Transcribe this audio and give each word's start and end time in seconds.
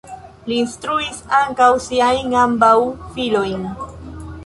Li 0.51 0.55
instruis 0.61 1.19
ankaŭ 1.41 1.69
siajn 1.89 2.35
ambaŭ 2.47 2.75
filojn. 3.15 3.73